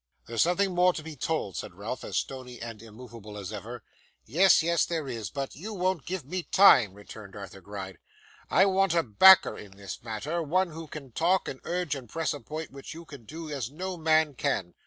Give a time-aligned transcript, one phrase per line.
[0.25, 3.83] 'There's something more to be told,' said Ralph, as stony and immovable as ever.
[4.25, 7.99] 'Yes, yes, there is, but you won't give me time,' returned Arthur Gride.
[8.49, 12.33] 'I want a backer in this matter; one who can talk, and urge, and press
[12.33, 14.73] a point, which you can do as no man can.